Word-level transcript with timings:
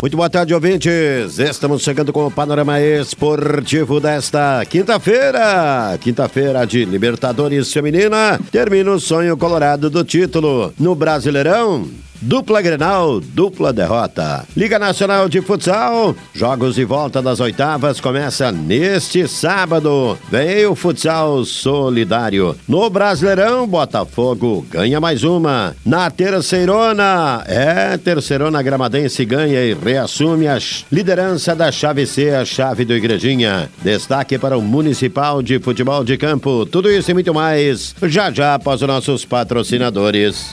Muito 0.00 0.16
boa 0.16 0.30
tarde, 0.30 0.54
ouvintes. 0.54 1.40
Estamos 1.40 1.82
chegando 1.82 2.12
com 2.12 2.24
o 2.24 2.30
panorama 2.30 2.80
esportivo 2.80 3.98
desta 3.98 4.64
quinta-feira. 4.64 5.98
Quinta-feira 6.00 6.64
de 6.64 6.84
Libertadores 6.84 7.72
Feminina. 7.72 8.38
Termina 8.52 8.92
o 8.92 9.00
sonho 9.00 9.36
colorado 9.36 9.90
do 9.90 10.04
título. 10.04 10.72
No 10.78 10.94
Brasileirão, 10.94 11.88
Dupla 12.20 12.60
Grenal, 12.60 13.20
dupla 13.20 13.72
derrota. 13.72 14.44
Liga 14.56 14.76
Nacional 14.76 15.28
de 15.28 15.40
Futsal, 15.40 16.16
jogos 16.34 16.74
de 16.74 16.84
volta 16.84 17.22
das 17.22 17.38
oitavas 17.38 18.00
começa 18.00 18.50
neste 18.50 19.28
sábado. 19.28 20.18
Vem 20.28 20.66
o 20.66 20.74
futsal 20.74 21.44
solidário. 21.44 22.56
No 22.66 22.90
Brasileirão, 22.90 23.68
Botafogo 23.68 24.66
ganha 24.68 25.00
mais 25.00 25.22
uma. 25.22 25.76
Na 25.86 26.10
terceirona, 26.10 27.44
é, 27.46 27.96
terceirona 27.96 28.62
gramadense 28.62 29.24
ganha 29.24 29.64
e 29.64 29.74
reassume 29.74 30.48
a 30.48 30.58
liderança 30.90 31.54
da 31.54 31.70
chave 31.70 32.04
C, 32.04 32.30
a 32.30 32.44
chave 32.44 32.84
do 32.84 32.96
Igrejinha. 32.96 33.70
Destaque 33.80 34.36
para 34.38 34.58
o 34.58 34.62
Municipal 34.62 35.40
de 35.40 35.60
Futebol 35.60 36.02
de 36.02 36.16
Campo. 36.16 36.66
Tudo 36.66 36.90
isso 36.90 37.12
e 37.12 37.14
muito 37.14 37.32
mais, 37.32 37.94
já 38.02 38.28
já 38.32 38.54
após 38.54 38.82
os 38.82 38.88
nossos 38.88 39.24
patrocinadores. 39.24 40.52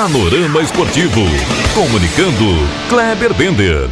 Panorama 0.00 0.62
Esportivo. 0.62 1.22
Comunicando, 1.74 2.54
Kleber 2.88 3.34
Bender. 3.34 3.90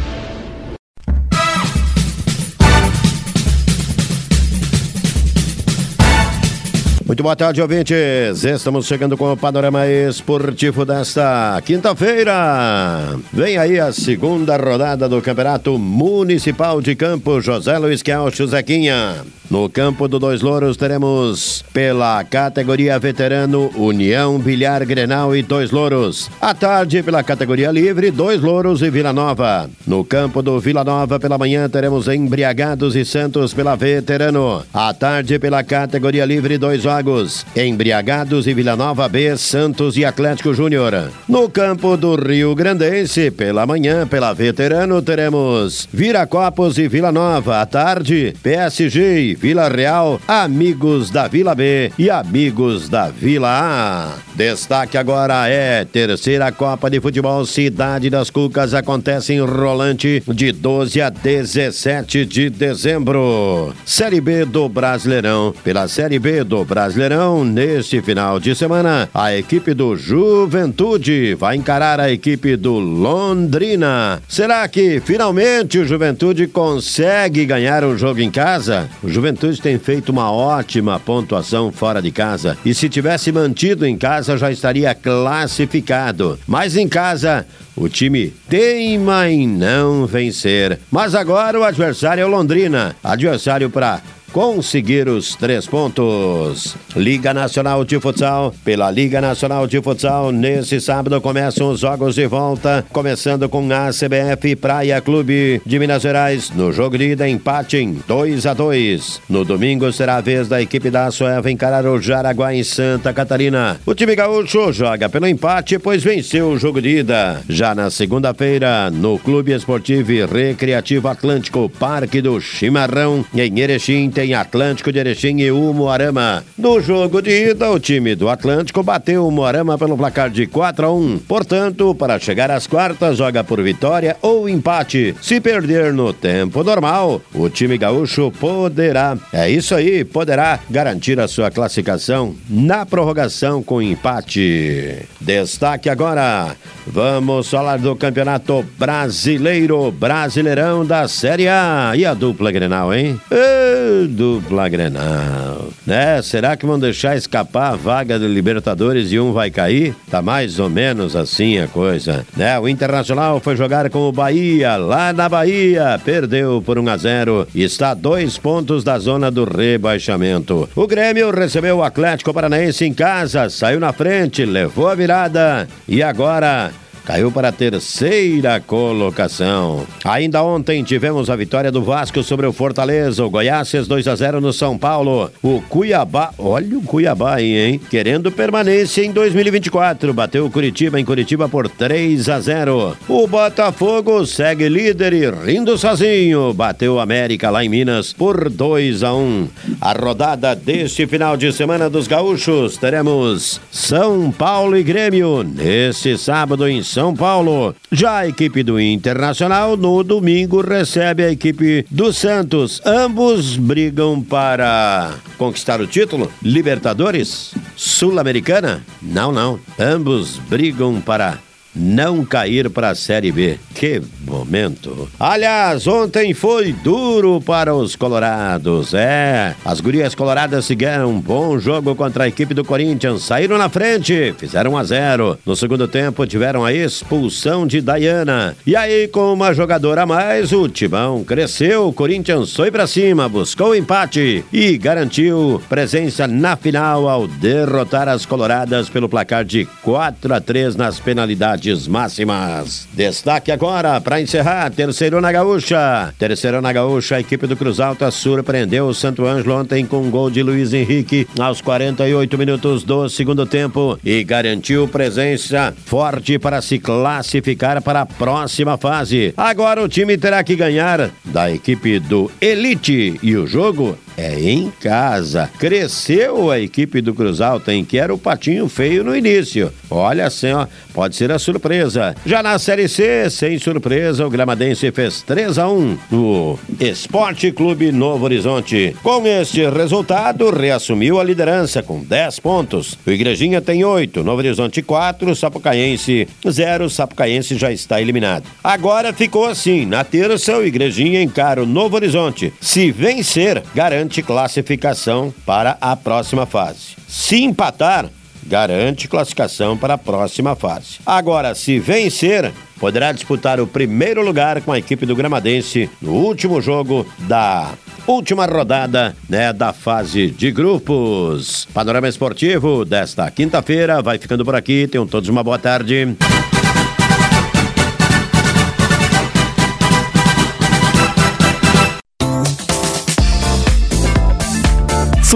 Muito 7.05 7.21
boa 7.21 7.35
tarde, 7.35 7.61
ouvintes. 7.61 8.41
Estamos 8.41 8.87
chegando 8.87 9.17
com 9.17 9.33
o 9.33 9.35
panorama 9.35 9.85
esportivo 9.85 10.85
desta 10.85 11.61
quinta-feira. 11.65 13.19
Vem 13.33 13.57
aí 13.57 13.77
a 13.77 13.91
segunda 13.91 14.55
rodada 14.55 15.09
do 15.09 15.21
Campeonato 15.21 15.77
Municipal 15.77 16.81
de 16.81 16.95
Campo 16.95 17.41
José 17.41 17.77
Luiz 17.77 18.01
Quelcho 18.01 18.47
Zequinha. 18.47 19.25
No 19.49 19.69
campo 19.69 20.09
do 20.09 20.19
Dois 20.19 20.41
Louros 20.41 20.75
teremos 20.75 21.63
pela 21.71 22.21
categoria 22.25 22.99
veterano 22.99 23.71
União 23.77 24.37
Bilhar 24.37 24.85
Grenal 24.85 25.33
e 25.33 25.41
Dois 25.41 25.71
Louros. 25.71 26.29
À 26.41 26.53
tarde 26.53 27.01
pela 27.01 27.23
categoria 27.23 27.71
livre 27.71 28.11
Dois 28.11 28.41
Louros 28.41 28.81
e 28.81 28.89
Vila 28.89 29.13
Nova. 29.13 29.69
No 29.85 30.03
campo 30.03 30.41
do 30.41 30.59
Vila 30.59 30.83
Nova 30.83 31.17
pela 31.17 31.37
manhã 31.37 31.69
teremos 31.69 32.09
Embriagados 32.09 32.93
e 32.93 33.05
Santos 33.05 33.53
pela 33.53 33.77
veterano. 33.77 34.65
À 34.73 34.93
tarde 34.93 35.39
pela 35.39 35.63
categoria 35.63 36.25
livre 36.25 36.57
Dois 36.57 36.81
jogos. 36.81 37.45
Embriagados 37.55 38.47
e 38.47 38.53
Vila 38.53 38.75
Nova 38.75 39.07
B, 39.07 39.37
Santos 39.37 39.95
e 39.95 40.03
Atlético 40.03 40.53
Júnior. 40.53 41.09
No 41.25 41.49
campo 41.49 41.95
do 41.95 42.15
Rio 42.15 42.53
Grandense 42.53 43.31
pela 43.31 43.65
manhã 43.65 44.05
pela 44.05 44.33
veterano 44.33 45.01
teremos 45.01 45.87
Viracopos 45.93 46.77
e 46.77 46.89
Vila 46.89 47.13
Nova. 47.13 47.61
À 47.61 47.65
tarde 47.65 48.35
PSG 48.43 49.36
Vila 49.39 49.69
Real, 49.69 50.19
amigos 50.27 51.11
da 51.11 51.27
Vila 51.27 51.53
B 51.53 51.91
e 51.97 52.09
amigos 52.09 52.89
da 52.89 53.09
Vila 53.09 53.49
A. 53.49 54.13
Destaque 54.35 54.97
agora 54.97 55.47
é 55.47 55.85
terceira 55.85 56.51
Copa 56.51 56.89
de 56.89 56.99
Futebol 56.99 57.45
Cidade 57.45 58.09
das 58.09 58.31
Cucas 58.31 58.73
acontece 58.73 59.33
em 59.33 59.41
Rolante 59.41 60.23
de 60.27 60.51
12 60.51 61.01
a 61.01 61.09
17 61.09 62.25
de 62.25 62.49
dezembro. 62.49 63.73
Série 63.85 64.19
B 64.19 64.43
do 64.43 64.67
Brasileirão. 64.67 65.53
Pela 65.63 65.87
Série 65.87 66.17
B 66.17 66.43
do 66.43 66.65
Brasileirão, 66.65 67.45
neste 67.45 68.01
final 68.01 68.39
de 68.39 68.55
semana, 68.55 69.07
a 69.13 69.35
equipe 69.35 69.73
do 69.73 69.95
Juventude 69.95 71.35
vai 71.35 71.55
encarar 71.55 71.99
a 71.99 72.11
equipe 72.11 72.55
do 72.55 72.73
Londrina. 72.79 74.19
Será 74.27 74.67
que 74.67 74.99
finalmente 74.99 75.77
o 75.77 75.85
Juventude 75.85 76.47
consegue 76.47 77.45
ganhar 77.45 77.83
o 77.83 77.97
jogo 77.97 78.19
em 78.19 78.31
casa? 78.31 78.89
O 79.03 79.09
Juventude 79.09 79.26
tem 79.61 79.77
feito 79.77 80.09
uma 80.09 80.31
ótima 80.31 80.99
pontuação 80.99 81.71
fora 81.71 82.01
de 82.01 82.11
casa 82.11 82.57
e 82.65 82.73
se 82.73 82.87
tivesse 82.87 83.31
mantido 83.31 83.85
em 83.85 83.97
casa 83.97 84.37
já 84.37 84.51
estaria 84.51 84.93
classificado. 84.93 86.39
Mas 86.47 86.77
em 86.77 86.87
casa, 86.87 87.45
o 87.75 87.89
time 87.89 88.33
teima 88.49 89.29
em 89.29 89.47
não 89.47 90.05
vencer. 90.05 90.79
Mas 90.91 91.15
agora 91.15 91.59
o 91.59 91.63
adversário 91.63 92.21
é 92.21 92.25
o 92.25 92.29
Londrina. 92.29 92.95
Adversário 93.03 93.69
para 93.69 94.01
conseguir 94.31 95.07
os 95.07 95.35
três 95.35 95.65
pontos. 95.65 96.75
Liga 96.95 97.33
Nacional 97.33 97.83
de 97.83 97.99
Futsal. 97.99 98.53
Pela 98.63 98.89
Liga 98.91 99.21
Nacional 99.21 99.67
de 99.67 99.81
Futsal, 99.81 100.31
nesse 100.31 100.79
sábado 100.79 101.19
começam 101.21 101.69
os 101.69 101.79
jogos 101.79 102.15
de 102.15 102.25
volta, 102.27 102.85
começando 102.91 103.47
com 103.49 103.67
a 103.71 103.89
CBF 103.89 104.55
Praia 104.55 105.01
Clube 105.01 105.61
de 105.65 105.79
Minas 105.79 106.01
Gerais. 106.01 106.51
No 106.51 106.71
jogo 106.71 106.97
de 106.97 107.11
ida, 107.11 107.27
empate 107.27 107.77
em 107.77 107.99
2 108.07 108.45
a 108.45 108.53
2 108.53 109.21
No 109.29 109.43
domingo 109.45 109.91
será 109.91 110.17
a 110.17 110.21
vez 110.21 110.47
da 110.47 110.61
equipe 110.61 110.89
da 110.89 111.11
Soeva 111.11 111.51
encarar 111.51 111.85
o 111.85 112.01
Jaraguá 112.01 112.53
em 112.53 112.63
Santa 112.63 113.13
Catarina. 113.13 113.79
O 113.85 113.93
time 113.93 114.15
gaúcho 114.15 114.71
joga 114.71 115.09
pelo 115.09 115.27
empate, 115.27 115.79
pois 115.79 116.03
venceu 116.03 116.49
o 116.49 116.57
jogo 116.57 116.81
de 116.81 116.99
ida. 116.99 117.41
Já 117.49 117.75
na 117.75 117.89
segunda-feira, 117.89 118.89
no 118.89 119.17
Clube 119.19 119.51
Esportivo 119.51 120.07
Recreativo 120.25 121.07
Atlântico, 121.07 121.69
Parque 121.69 122.21
do 122.21 122.39
Chimarrão, 122.39 123.25
em 123.35 123.59
Erechim, 123.59 124.09
tem 124.17 124.33
Atlântico 124.33 124.91
de 124.91 124.97
Erechim 124.97 125.37
e 125.41 125.51
Umuarama. 125.51 126.43
No 126.57 126.81
jogo 126.81 127.21
de 127.21 127.51
ida, 127.51 127.69
o 127.69 127.79
time 127.79 128.15
do 128.15 128.27
Atlântico 128.29 128.81
bateu 128.81 129.23
o 129.23 129.27
Umuarama 129.27 129.77
pelo 129.77 129.95
placar 129.95 130.31
de 130.31 130.47
4 130.47 130.87
a 130.87 130.91
1. 130.91 131.19
Portanto, 131.19 131.93
para 131.93 132.17
chegar 132.17 132.49
às 132.49 132.65
quartas, 132.65 133.15
joga 133.15 133.43
por 133.43 133.61
vitória 133.61 134.17
ou 134.19 134.49
empate. 134.49 135.15
Se 135.21 135.39
perder 135.39 135.93
no 135.93 136.13
tempo 136.13 136.63
normal, 136.63 137.21
o 137.31 137.47
time 137.47 137.77
gaúcho 137.77 138.31
poderá, 138.39 139.15
é 139.31 139.51
isso 139.51 139.75
aí, 139.75 140.03
poderá 140.03 140.61
garantir 140.67 141.19
a 141.19 141.27
sua 141.27 141.51
classificação 141.51 142.35
na 142.49 142.87
prorrogação 142.87 143.61
com 143.61 143.83
empate. 143.83 144.97
Destaque 145.21 145.91
agora, 145.91 146.55
vamos 146.87 147.51
falar 147.51 147.77
do 147.77 147.95
Campeonato 147.95 148.65
Brasileiro, 148.79 149.91
Brasileirão 149.91 150.83
da 150.83 151.07
Série 151.07 151.47
A. 151.47 151.91
E 151.95 152.03
a 152.03 152.15
dupla 152.15 152.51
Grenal, 152.51 152.91
hein? 152.91 153.21
Ê, 153.29 154.06
dupla 154.07 154.69
Grenal. 154.69 155.69
Né? 155.85 156.21
Será 156.21 156.55
que 156.57 156.65
vão 156.65 156.79
deixar 156.79 157.15
escapar 157.15 157.73
a 157.73 157.75
vaga 157.75 158.17
do 158.17 158.27
Libertadores 158.27 159.11
e 159.11 159.19
um 159.19 159.31
vai 159.31 159.51
cair? 159.51 159.95
Tá 160.09 160.21
mais 160.21 160.59
ou 160.59 160.69
menos 160.69 161.15
assim 161.15 161.59
a 161.59 161.67
coisa. 161.67 162.25
Né? 162.35 162.57
O 162.59 162.67
Internacional 162.67 163.39
foi 163.39 163.55
jogar 163.55 163.89
com 163.89 163.99
o 163.99 164.11
Bahia, 164.11 164.75
lá 164.77 165.13
na 165.13 165.29
Bahia, 165.29 165.99
perdeu 166.03 166.61
por 166.65 166.79
1 166.79 166.89
a 166.89 166.97
0 166.97 167.47
e 167.53 167.63
está 167.63 167.91
a 167.91 167.93
dois 167.93 168.37
pontos 168.37 168.83
da 168.83 168.97
zona 168.97 169.29
do 169.29 169.43
rebaixamento. 169.43 170.69
O 170.75 170.87
Grêmio 170.87 171.29
recebeu 171.31 171.77
o 171.77 171.83
Atlético 171.83 172.33
Paranaense 172.33 172.85
em 172.85 172.93
casa, 172.93 173.49
saiu 173.49 173.79
na 173.79 173.93
frente, 173.93 174.45
levou 174.45 174.87
a 174.87 174.95
virada 174.95 175.67
e 175.87 176.01
agora 176.01 176.71
caiu 177.07 177.31
para 177.31 177.47
a 177.47 177.51
terceira 177.53 178.59
colocação. 178.59 179.87
Ainda 180.03 180.43
ontem 180.43 180.83
tivemos 180.83 181.29
a 181.29 181.37
vitória 181.37 181.71
do 181.71 181.81
Vasco 181.81 182.21
sobre 182.21 182.45
o 182.45 182.51
Fortaleza. 182.51 183.23
O 183.23 183.29
Goiás 183.29 183.71
fez 183.71 183.87
2 183.87 184.09
a 184.09 184.15
0 184.17 184.41
no 184.41 184.51
São 184.51 184.77
Paulo. 184.77 185.31
O 185.41 185.61
Cuiabá, 185.61 186.31
olha 186.37 186.77
o 186.77 186.81
Cuiabá 186.81 187.35
aí, 187.35 187.55
hein? 187.55 187.81
Querendo 187.89 188.29
permanência 188.29 189.05
em 189.05 189.13
2024. 189.13 190.13
Bateu 190.13 190.45
o 190.45 190.51
Curitiba 190.51 190.99
em 190.99 191.05
Curitiba 191.05 191.47
por 191.47 191.69
3 191.69 192.27
a 192.27 192.41
0. 192.41 192.97
O 193.07 193.25
Botafogo 193.25 194.25
segue 194.25 194.67
líder 194.67 195.13
e 195.13 195.31
rindo 195.31 195.77
sozinho. 195.77 196.53
Bateu 196.53 196.95
o 196.95 196.99
América 196.99 197.49
lá 197.49 197.63
em 197.63 197.69
Minas 197.69 198.11
por 198.11 198.49
2 198.49 199.03
a 199.03 199.13
1. 199.13 199.47
A 199.79 199.93
rodada 199.93 200.53
deste 200.53 201.07
final 201.07 201.37
de 201.37 201.53
semana 201.53 201.89
dos 201.89 202.05
gaúchos 202.05 202.75
teremos 202.75 203.61
São 203.71 204.29
Paulo 204.29 204.75
e 204.75 204.83
Grêmio 204.83 205.41
nesse 205.41 206.17
sábado 206.17 206.67
em 206.67 206.83
São 206.97 207.15
Paulo. 207.15 207.75
Já 207.91 208.17
a 208.17 208.27
equipe 208.27 208.63
do 208.63 208.79
Internacional 208.79 209.77
no 209.77 210.03
domingo 210.03 210.61
recebe 210.61 211.23
a 211.23 211.31
equipe 211.31 211.85
do 211.91 212.11
Santos. 212.11 212.81
Ambos 212.83 213.55
brigam 213.55 214.19
para 214.19 215.13
conquistar 215.37 215.79
o 215.79 215.85
título? 215.85 216.31
Libertadores? 216.41 217.53
Sul-Americana? 217.75 218.81
Não, 218.99 219.31
não. 219.31 219.59
Ambos 219.79 220.39
brigam 220.49 220.99
para 220.99 221.37
não 221.77 222.25
cair 222.25 222.69
para 222.69 222.89
a 222.89 222.95
Série 222.95 223.31
B. 223.31 223.59
Que 223.73 224.01
momento. 224.25 225.07
Aliás, 225.19 225.87
ontem 225.87 226.33
foi 226.33 226.73
duro 226.73 227.39
para 227.39 227.73
os 227.73 227.95
colorados. 227.95 228.93
É, 228.93 229.55
as 229.63 229.79
gurias 229.79 230.15
coloradas 230.15 230.65
seguiram 230.65 231.11
um 231.11 231.19
bom 231.19 231.59
jogo 231.59 231.95
contra 231.95 232.23
a 232.23 232.27
equipe 232.27 232.53
do 232.53 232.65
Corinthians. 232.65 233.23
Saíram 233.23 233.57
na 233.57 233.69
frente, 233.69 234.33
fizeram 234.37 234.71
1 234.71 234.77
a 234.77 234.83
0. 234.83 235.39
No 235.45 235.55
segundo 235.55 235.87
tempo 235.87 236.25
tiveram 236.25 236.65
a 236.65 236.73
expulsão 236.73 237.67
de 237.67 237.81
Dayana. 237.81 238.55
E 238.65 238.75
aí, 238.75 239.07
com 239.07 239.31
uma 239.33 239.53
jogadora 239.53 240.03
a 240.03 240.05
mais, 240.05 240.51
o 240.51 240.67
Timão 240.67 241.23
cresceu. 241.23 241.87
O 241.87 241.93
Corinthians 241.93 242.53
foi 242.53 242.71
para 242.71 242.87
cima, 242.87 243.29
buscou 243.29 243.69
o 243.69 243.75
empate 243.75 244.43
e 244.51 244.77
garantiu 244.77 245.61
presença 245.69 246.27
na 246.27 246.55
final 246.55 247.07
ao 247.07 247.27
derrotar 247.27 248.07
as 248.07 248.25
coloradas 248.25 248.89
pelo 248.89 249.07
placar 249.09 249.45
de 249.45 249.65
4 249.83 250.33
a 250.33 250.41
3 250.41 250.75
nas 250.75 250.99
penalidades 250.99 251.66
máximas. 251.87 252.87
Destaque 252.93 253.51
agora 253.51 253.99
para 253.99 254.21
encerrar, 254.21 254.71
terceiro 254.71 255.19
na 255.19 255.31
gaúcha. 255.31 256.13
Terceiro 256.17 256.61
na 256.61 256.71
gaúcha, 256.71 257.17
a 257.17 257.19
equipe 257.19 257.45
do 257.45 257.57
Cruz 257.57 257.79
Alta 257.79 258.09
surpreendeu 258.09 258.87
o 258.87 258.93
Santo 258.93 259.25
Ângelo 259.25 259.55
ontem 259.55 259.85
com 259.85 259.97
um 259.97 260.09
gol 260.09 260.29
de 260.29 260.41
Luiz 260.41 260.71
Henrique 260.71 261.27
aos 261.37 261.59
48 261.59 262.37
minutos 262.37 262.83
do 262.83 263.09
segundo 263.09 263.45
tempo 263.45 263.99
e 264.05 264.23
garantiu 264.23 264.87
presença 264.87 265.73
forte 265.85 266.39
para 266.39 266.61
se 266.61 266.79
classificar 266.79 267.81
para 267.81 268.01
a 268.01 268.05
próxima 268.05 268.77
fase. 268.77 269.33
Agora 269.35 269.83
o 269.83 269.89
time 269.89 270.17
terá 270.17 270.43
que 270.43 270.55
ganhar 270.55 271.09
da 271.25 271.51
equipe 271.51 271.99
do 271.99 272.31
Elite 272.39 273.19
e 273.21 273.35
o 273.35 273.45
jogo 273.45 273.97
é 274.17 274.39
em 274.39 274.71
casa. 274.81 275.49
Cresceu 275.59 276.49
a 276.49 276.59
equipe 276.59 276.99
do 277.01 277.13
Cruz 277.13 277.39
Alta, 277.39 277.71
em 277.71 277.85
que 277.85 277.99
era 277.99 278.13
o 278.13 278.17
patinho 278.17 278.67
feio 278.67 279.03
no 279.03 279.15
início. 279.15 279.71
Olha 279.89 280.25
assim, 280.25 280.51
ó, 280.51 280.65
pode 280.93 281.15
ser 281.15 281.31
a 281.31 281.37
surpresa. 281.37 282.15
Já 282.25 282.41
na 282.41 282.57
Série 282.57 282.87
C, 282.87 283.29
sem 283.29 283.59
surpresa, 283.59 284.25
o 284.25 284.29
Gramadense 284.29 284.91
fez 284.91 285.21
3 285.21 285.59
a 285.59 285.69
1 285.69 285.97
no 286.11 286.59
Esporte 286.79 287.51
Clube 287.51 287.91
Novo 287.91 288.25
Horizonte. 288.25 288.95
Com 289.03 289.25
este 289.27 289.69
resultado, 289.69 290.49
reassumiu 290.49 291.19
a 291.19 291.23
liderança 291.23 291.83
com 291.83 292.03
10 292.03 292.39
pontos. 292.39 292.97
O 293.05 293.11
Igrejinha 293.11 293.61
tem 293.61 293.85
8, 293.85 294.23
Novo 294.23 294.39
Horizonte 294.39 294.81
4, 294.81 295.35
Sapucaense 295.35 296.27
0, 296.49 296.89
Sapucaense 296.89 297.55
já 297.55 297.71
está 297.71 298.01
eliminado. 298.01 298.45
Agora 298.63 299.13
ficou 299.13 299.45
assim, 299.45 299.85
na 299.85 300.03
terça 300.03 300.57
o 300.57 300.65
Igrejinha 300.65 301.21
encara 301.21 301.61
o 301.61 301.65
Novo 301.67 301.95
Horizonte. 301.95 302.51
Se 302.59 302.91
vencer, 302.91 303.61
garante 303.75 304.06
garante 304.07 304.23
classificação 304.23 305.33
para 305.45 305.77
a 305.81 305.95
próxima 305.95 306.45
fase. 306.45 306.95
Se 307.07 307.43
empatar, 307.43 308.09
garante 308.45 309.07
classificação 309.07 309.77
para 309.77 309.95
a 309.95 309.97
próxima 309.97 310.55
fase. 310.55 310.99
Agora, 311.05 311.53
se 311.53 311.77
vencer, 311.77 312.53
poderá 312.79 313.11
disputar 313.11 313.59
o 313.59 313.67
primeiro 313.67 314.23
lugar 314.23 314.61
com 314.61 314.71
a 314.71 314.79
equipe 314.79 315.05
do 315.05 315.15
Gramadense 315.15 315.89
no 316.01 316.13
último 316.13 316.61
jogo 316.61 317.05
da 317.27 317.73
última 318.07 318.45
rodada 318.45 319.13
né, 319.29 319.51
da 319.51 319.73
fase 319.73 320.27
de 320.31 320.51
grupos. 320.51 321.67
Panorama 321.73 322.07
Esportivo 322.07 322.85
desta 322.85 323.29
quinta-feira 323.29 324.01
vai 324.01 324.17
ficando 324.17 324.45
por 324.45 324.55
aqui. 324.55 324.87
Tenham 324.87 325.05
todos 325.05 325.27
uma 325.27 325.43
boa 325.43 325.59
tarde. 325.59 326.15